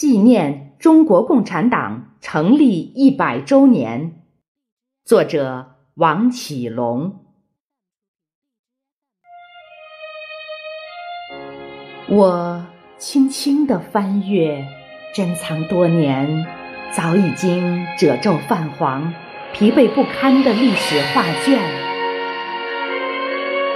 [0.00, 4.22] 纪念中国共产党成立一百周年，
[5.04, 7.22] 作者王启龙。
[12.08, 12.66] 我
[12.96, 14.66] 轻轻地翻阅
[15.14, 16.46] 珍藏多年、
[16.96, 19.12] 早已经褶皱泛黄、
[19.52, 21.60] 疲惫不堪的历史画卷，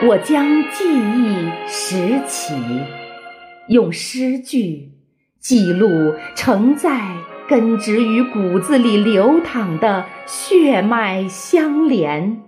[0.09, 2.55] 我将记忆拾起，
[3.69, 4.94] 用诗句。
[5.45, 7.15] 记录承载
[7.47, 12.43] 根植于骨子里流淌的血脉相连。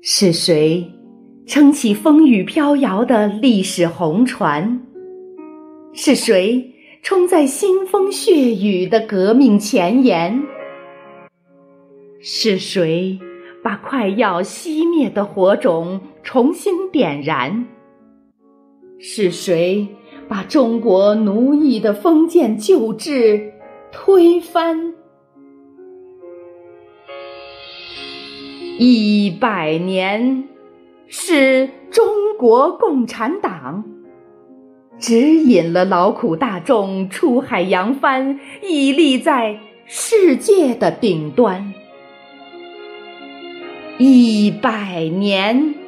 [0.00, 0.90] 是谁
[1.46, 4.82] 撑起风雨飘摇的历史红船？
[5.92, 10.42] 是谁冲在腥风血雨的革命前沿？
[12.20, 13.16] 是谁
[13.62, 17.64] 把快要熄灭的火种重新点燃？
[19.04, 19.88] 是谁
[20.28, 23.52] 把中国奴役的封建旧制
[23.90, 24.94] 推翻？
[28.78, 30.44] 一百年，
[31.08, 32.06] 是中
[32.38, 33.84] 国共产党
[35.00, 41.74] 指引了劳苦大众出海扬帆，屹立在世界的顶端。
[43.98, 45.81] 一百年。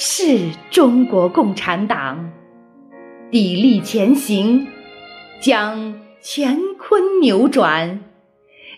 [0.00, 2.30] 是中国共产党
[3.32, 4.68] 砥砺前行，
[5.40, 7.98] 将乾坤扭转；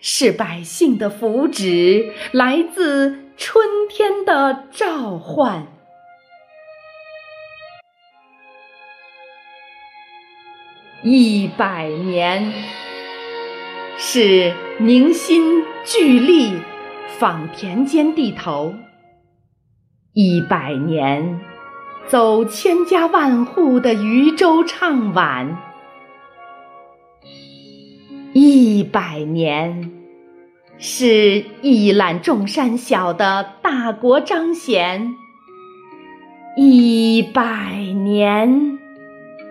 [0.01, 5.67] 是百姓的福祉来自春天的召唤。
[11.03, 12.51] 一百年，
[13.95, 16.53] 是凝心聚力，
[17.19, 18.73] 访田间地头。
[20.13, 21.39] 一百年，
[22.05, 25.55] 走千家万户的渔舟唱晚；
[28.33, 29.89] 一百年，
[30.77, 35.13] 是一览众山小的大国彰显；
[36.57, 38.79] 一百年，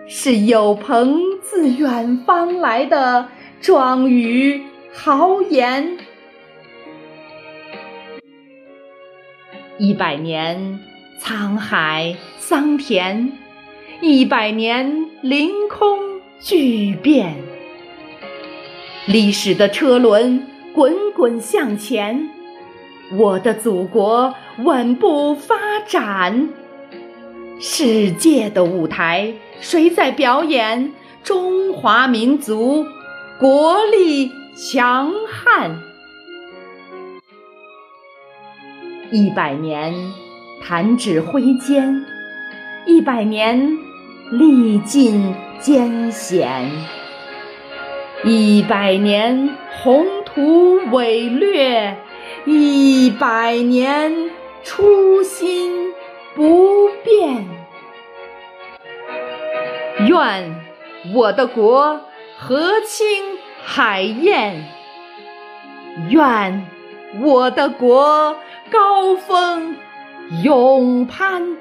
[0.07, 3.29] 是有朋自远方来的
[3.61, 4.61] 壮语
[4.93, 5.97] 豪言。
[9.83, 10.79] 一百年
[11.19, 13.31] 沧海桑田，
[13.99, 15.97] 一百年凌空
[16.39, 17.35] 巨变。
[19.07, 22.29] 历史的车轮滚滚向前，
[23.17, 25.55] 我的祖国稳步发
[25.87, 26.49] 展。
[27.59, 30.93] 世界的舞台，谁在表演？
[31.23, 32.85] 中华民族
[33.39, 35.90] 国力强悍。
[39.11, 39.93] 一百年
[40.63, 42.05] 弹指挥间，
[42.85, 43.77] 一百年
[44.31, 46.71] 历尽艰险，
[48.23, 49.49] 一百年
[49.83, 51.97] 宏图伟略，
[52.45, 54.29] 一百年
[54.63, 55.91] 初心
[56.33, 57.45] 不变。
[60.07, 60.55] 愿
[61.13, 61.99] 我的国
[62.37, 63.05] 和清
[63.61, 64.63] 海晏，
[66.09, 66.65] 愿
[67.19, 68.35] 我的国。
[68.71, 69.75] 高峰
[70.45, 71.57] 永攀，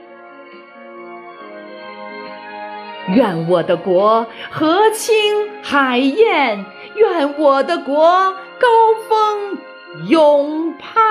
[3.08, 5.18] 愿我的国河清
[5.60, 8.68] 海晏，愿我的国高
[9.08, 9.58] 峰
[10.06, 11.02] 永攀。